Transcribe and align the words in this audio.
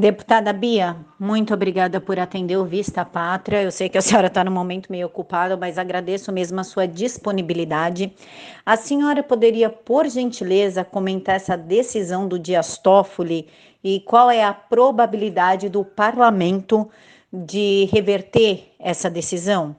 Deputada 0.00 0.50
Bia, 0.54 0.96
muito 1.18 1.52
obrigada 1.52 2.00
por 2.00 2.18
atender 2.18 2.56
o 2.56 2.64
Vista 2.64 3.04
Pátria. 3.04 3.62
Eu 3.62 3.70
sei 3.70 3.86
que 3.86 3.98
a 3.98 4.00
senhora 4.00 4.28
está 4.28 4.42
no 4.42 4.50
momento 4.50 4.90
meio 4.90 5.06
ocupada, 5.06 5.58
mas 5.58 5.76
agradeço 5.76 6.32
mesmo 6.32 6.58
a 6.58 6.64
sua 6.64 6.88
disponibilidade. 6.88 8.10
A 8.64 8.78
senhora 8.78 9.22
poderia, 9.22 9.68
por 9.68 10.08
gentileza, 10.08 10.84
comentar 10.84 11.36
essa 11.36 11.54
decisão 11.54 12.26
do 12.26 12.38
Dias 12.38 12.78
Toffoli 12.78 13.46
e 13.84 14.00
qual 14.00 14.30
é 14.30 14.42
a 14.42 14.54
probabilidade 14.54 15.68
do 15.68 15.84
parlamento 15.84 16.90
de 17.30 17.86
reverter 17.92 18.72
essa 18.80 19.10
decisão? 19.10 19.76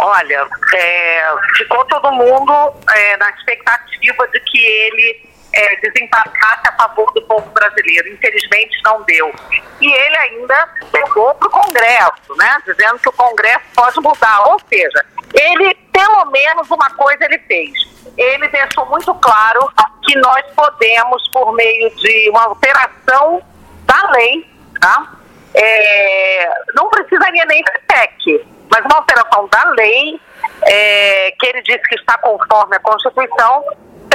Olha, 0.00 0.46
é, 0.72 1.22
ficou 1.56 1.84
todo 1.86 2.12
mundo 2.12 2.52
é, 2.94 3.16
na 3.16 3.28
expectativa 3.30 4.28
de 4.28 4.38
que 4.38 4.58
ele 4.64 5.28
é, 5.58 5.76
desembarcasse 5.80 6.68
a 6.68 6.72
favor 6.72 7.12
do 7.12 7.22
povo 7.22 7.50
brasileiro. 7.50 8.08
Infelizmente 8.08 8.80
não 8.84 9.02
deu. 9.02 9.34
E 9.80 9.92
ele 9.92 10.16
ainda 10.16 10.68
pegou 10.92 11.34
para 11.34 11.48
o 11.48 11.50
Congresso, 11.50 12.36
né? 12.36 12.58
Dizendo 12.64 12.98
que 13.00 13.08
o 13.08 13.12
Congresso 13.12 13.64
pode 13.74 14.00
mudar. 14.00 14.48
Ou 14.48 14.60
seja, 14.68 15.04
ele, 15.34 15.74
pelo 15.92 16.26
menos 16.26 16.70
uma 16.70 16.90
coisa 16.90 17.24
ele 17.24 17.38
fez. 17.40 17.72
Ele 18.16 18.48
deixou 18.48 18.86
muito 18.86 19.12
claro 19.16 19.68
que 20.04 20.16
nós 20.18 20.44
podemos, 20.54 21.28
por 21.28 21.52
meio 21.52 21.90
de 21.96 22.30
uma 22.30 22.44
alteração 22.44 23.42
da 23.84 24.10
lei, 24.12 24.48
tá? 24.80 25.12
É, 25.54 26.50
não 26.74 26.88
precisaria 26.88 27.44
nem 27.46 27.64
ser 27.64 27.80
PEC, 27.86 28.46
mas 28.70 28.84
uma 28.84 28.96
alteração 28.96 29.48
da 29.48 29.70
lei, 29.70 30.20
é, 30.62 31.32
que 31.38 31.46
ele 31.46 31.62
disse 31.62 31.82
que 31.82 31.96
está 31.96 32.16
conforme 32.18 32.76
a 32.76 32.80
Constituição, 32.80 33.64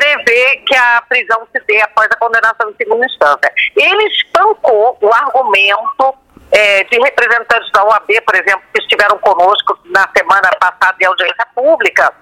prevê 0.04 0.58
que 0.66 0.76
a 0.76 1.02
prisão 1.08 1.48
se 1.52 1.60
dê 1.66 1.82
após 1.82 2.08
a 2.12 2.18
condenação 2.18 2.70
em 2.70 2.76
segunda 2.76 3.06
instância. 3.06 3.54
Ele 3.76 4.08
espancou 4.08 4.98
o 5.02 5.14
argumento 5.14 6.16
é, 6.52 6.84
de 6.84 7.00
representantes 7.00 7.72
da 7.72 7.86
OAB, 7.86 8.10
por 8.26 8.36
exemplo, 8.36 8.64
que 8.74 8.82
estiveram 8.82 9.18
conosco 9.20 9.80
na 9.86 10.08
semana 10.16 10.52
passada 10.60 10.98
em 11.00 11.06
audiência 11.06 11.48
pública, 11.56 12.14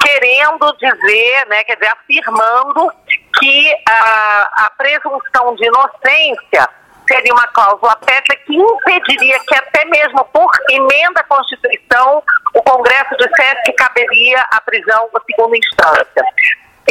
querendo 0.00 0.76
dizer, 0.76 1.46
né, 1.48 1.64
quer 1.64 1.76
dizer, 1.76 1.92
afirmando 1.92 2.92
que 3.38 3.74
a, 3.88 4.66
a 4.66 4.70
presunção 4.76 5.54
de 5.56 5.66
inocência 5.66 6.68
seria 7.08 7.32
uma 7.32 7.46
cláusula 7.48 7.96
pétrea 7.96 8.38
que 8.46 8.54
impediria 8.54 9.40
que 9.40 9.54
até 9.56 9.84
mesmo 9.86 10.24
por 10.26 10.50
emenda 10.70 11.20
à 11.20 11.24
Constituição 11.24 12.22
o 12.54 12.62
Congresso 12.62 13.16
dissesse 13.16 13.62
que 13.64 13.72
caberia 13.72 14.40
a 14.52 14.60
prisão 14.60 15.08
na 15.12 15.20
segunda 15.26 15.56
instância. 15.56 16.24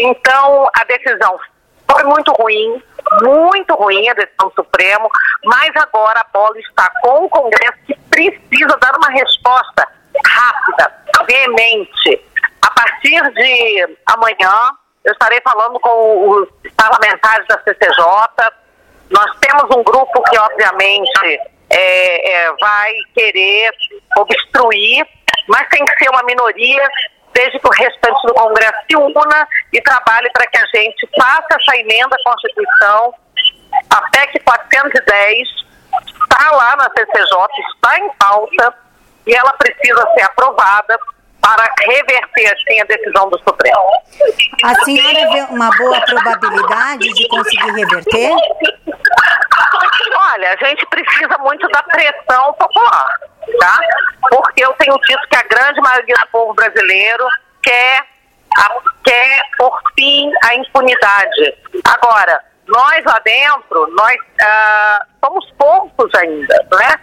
Então, 0.01 0.69
a 0.73 0.83
decisão 0.85 1.37
foi 1.91 2.03
muito 2.03 2.31
ruim, 2.33 2.81
muito 3.21 3.75
ruim 3.75 4.07
a 4.09 4.13
decisão 4.13 4.49
do 4.49 4.55
Supremo, 4.55 5.09
mas 5.43 5.69
agora 5.75 6.21
a 6.21 6.27
bola 6.31 6.57
está 6.59 6.89
com 7.01 7.25
o 7.25 7.29
Congresso 7.29 7.77
que 7.85 7.95
precisa 8.09 8.77
dar 8.77 8.95
uma 8.95 9.09
resposta 9.09 9.87
rápida, 10.25 10.93
veemente. 11.27 12.25
A 12.61 12.71
partir 12.71 13.21
de 13.33 13.97
amanhã, 14.05 14.71
eu 15.03 15.13
estarei 15.13 15.41
falando 15.41 15.79
com 15.79 16.29
os 16.29 16.49
parlamentares 16.77 17.47
da 17.47 17.59
CCJ. 17.63 18.03
Nós 19.09 19.31
temos 19.39 19.63
um 19.75 19.83
grupo 19.83 20.23
que, 20.23 20.37
obviamente, 20.37 21.41
é, 21.69 22.31
é, 22.31 22.53
vai 22.53 22.93
querer 23.15 23.71
obstruir, 24.17 25.05
mas 25.47 25.67
tem 25.69 25.83
que 25.83 26.03
ser 26.03 26.09
uma 26.09 26.23
minoria 26.23 26.87
desde 27.39 27.57
que 27.57 27.67
o 27.67 27.71
restante 27.71 28.27
do 28.27 28.33
Congresso 28.33 28.73
se 28.89 28.97
una 28.97 29.47
e 29.71 29.81
trabalhe 29.81 30.29
para 30.31 30.45
que 30.47 30.57
a 30.57 30.65
gente 30.75 31.09
faça 31.17 31.47
essa 31.51 31.77
emenda 31.77 32.13
à 32.13 32.29
Constituição, 32.29 33.13
a 33.89 34.01
PEC 34.09 34.43
410, 34.43 35.47
está 36.21 36.51
lá 36.51 36.75
na 36.75 36.89
CCJ, 36.89 37.47
está 37.75 37.97
em 37.97 38.09
pauta 38.17 38.73
e 39.25 39.33
ela 39.33 39.53
precisa 39.53 40.05
ser 40.13 40.23
aprovada 40.23 40.99
para 41.41 41.63
reverter 41.79 42.53
assim 42.53 42.81
a 42.81 42.83
decisão 42.83 43.29
do 43.29 43.39
Supremo. 43.39 43.89
A 44.65 44.75
senhora 44.83 45.31
vê 45.31 45.41
uma 45.53 45.69
boa 45.77 46.01
probabilidade 46.01 47.07
de 47.13 47.27
conseguir 47.29 47.71
reverter? 47.71 48.31
Olha, 50.33 50.57
a 50.59 50.65
gente 50.67 50.85
precisa 50.87 51.37
muito 51.37 51.65
da 51.69 51.83
pressão 51.83 52.53
popular 52.55 53.07
tá? 53.59 53.79
Porque 54.29 54.63
eu 54.63 54.73
tenho 54.73 54.97
dito 54.99 55.27
que 55.29 55.35
a 55.35 55.43
grande 55.43 55.81
maioria 55.81 56.15
do 56.15 56.27
povo 56.31 56.53
brasileiro 56.53 57.25
quer, 57.61 58.05
a, 58.57 58.75
quer 59.03 59.41
por 59.57 59.77
fim 59.95 60.31
a 60.43 60.55
impunidade. 60.55 61.55
Agora, 61.85 62.43
nós 62.67 63.03
lá 63.03 63.19
dentro, 63.19 63.87
nós 63.95 64.17
ah, 64.41 65.05
somos 65.23 65.51
poucos 65.57 66.13
ainda, 66.15 66.55
né? 66.71 66.95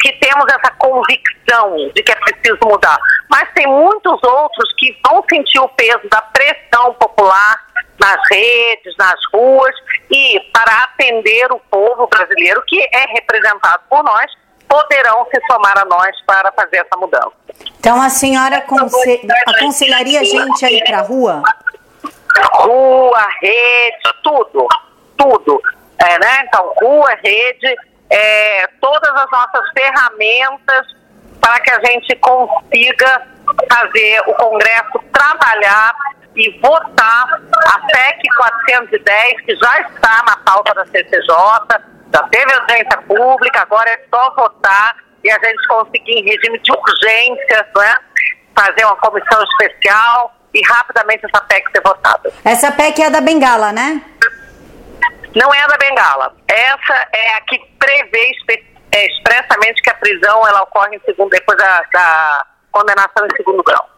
Que 0.00 0.12
temos 0.12 0.46
essa 0.52 0.70
convicção 0.78 1.76
de 1.94 2.02
que 2.02 2.12
é 2.12 2.16
preciso 2.16 2.58
mudar. 2.64 2.98
Mas 3.30 3.50
tem 3.54 3.66
muitos 3.66 4.22
outros 4.22 4.72
que 4.76 4.96
vão 5.06 5.24
sentir 5.28 5.58
o 5.58 5.68
peso 5.70 6.08
da 6.10 6.20
pressão 6.20 6.94
popular 6.94 7.66
nas 7.98 8.20
redes, 8.30 8.94
nas 8.98 9.18
ruas, 9.32 9.74
e 10.10 10.40
para 10.52 10.84
atender 10.84 11.50
o 11.52 11.60
povo 11.70 12.06
brasileiro, 12.08 12.62
que 12.66 12.80
é 12.80 13.06
representado 13.14 13.82
por 13.88 14.02
nós, 14.02 14.30
poderão 14.72 15.26
se 15.26 15.38
somar 15.46 15.76
a 15.76 15.84
nós 15.84 16.16
para 16.26 16.50
fazer 16.52 16.78
essa 16.78 16.96
mudança. 16.96 17.32
Então 17.78 18.00
a 18.00 18.08
senhora 18.08 18.56
aconselharia 18.56 20.20
a 20.20 20.24
gente 20.24 20.64
a 20.64 20.72
ir 20.72 20.82
para 20.84 21.00
a 21.00 21.02
rua? 21.02 21.42
Rua, 22.54 23.26
rede, 23.42 24.14
tudo, 24.22 24.66
tudo. 25.18 25.60
É, 25.98 26.18
né? 26.18 26.44
Então, 26.44 26.72
rua, 26.80 27.14
rede, 27.22 27.76
é, 28.08 28.66
todas 28.80 29.10
as 29.10 29.30
nossas 29.30 29.70
ferramentas 29.76 30.86
para 31.38 31.60
que 31.60 31.70
a 31.70 31.80
gente 31.84 32.16
consiga 32.16 33.26
fazer 33.70 34.22
o 34.26 34.34
Congresso 34.34 34.98
trabalhar 35.12 35.94
e 36.34 36.58
votar 36.60 37.42
a 37.66 37.78
PEC 37.88 38.22
410, 38.38 39.40
que 39.42 39.54
já 39.56 39.80
está 39.80 40.22
na 40.24 40.36
pauta 40.38 40.72
da 40.72 40.86
CCJ, 40.86 41.91
já 42.12 42.22
teve 42.24 42.52
audiência 42.52 42.98
pública, 43.08 43.62
agora 43.62 43.90
é 43.90 44.04
só 44.12 44.34
votar 44.34 44.96
e 45.24 45.30
a 45.30 45.34
gente 45.34 45.66
conseguir 45.68 46.12
em 46.12 46.24
regime 46.24 46.58
de 46.58 46.72
urgência, 46.72 47.68
né, 47.76 47.94
fazer 48.54 48.84
uma 48.84 48.96
comissão 48.96 49.42
especial 49.42 50.34
e 50.52 50.60
rapidamente 50.66 51.24
essa 51.24 51.42
PEC 51.44 51.70
ser 51.70 51.82
votada. 51.82 52.32
Essa 52.44 52.72
PEC 52.72 53.02
é 53.02 53.06
a 53.06 53.10
da 53.10 53.20
Bengala, 53.20 53.72
né? 53.72 54.02
Não 55.34 55.54
é 55.54 55.62
a 55.62 55.66
da 55.66 55.78
Bengala. 55.78 56.34
Essa 56.46 57.08
é 57.14 57.34
a 57.36 57.40
que 57.42 57.58
prevê 57.78 58.32
é, 58.92 59.06
expressamente 59.06 59.80
que 59.80 59.90
a 59.90 59.94
prisão 59.94 60.46
ela 60.46 60.62
ocorre 60.62 60.96
em 60.96 61.00
segundo, 61.00 61.30
depois 61.30 61.56
da, 61.56 61.82
da 61.92 62.46
condenação 62.70 63.26
em 63.26 63.36
segundo 63.36 63.62
grau. 63.62 63.88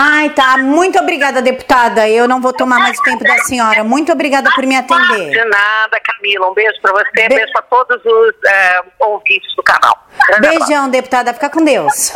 Ai, 0.00 0.30
tá. 0.30 0.56
Muito 0.58 0.96
obrigada, 0.96 1.42
deputada. 1.42 2.08
Eu 2.08 2.28
não 2.28 2.40
vou 2.40 2.52
tomar 2.52 2.78
mais 2.78 2.96
tempo 3.00 3.24
da 3.24 3.36
senhora. 3.38 3.82
Muito 3.82 4.12
obrigada 4.12 4.48
por 4.54 4.64
me 4.64 4.76
atender. 4.76 5.30
De 5.30 5.44
nada, 5.44 5.98
Camila. 6.00 6.48
Um 6.48 6.54
beijo 6.54 6.80
para 6.80 6.92
você, 6.92 7.10
Be 7.14 7.28
beijo 7.28 7.52
para 7.52 7.62
todos 7.62 8.04
os 8.04 8.34
é, 8.46 8.80
ouvintes 9.00 9.52
do 9.56 9.62
canal. 9.64 10.06
Beijão, 10.40 10.88
deputada. 10.88 11.34
Fica 11.34 11.50
com 11.50 11.64
Deus. 11.64 12.12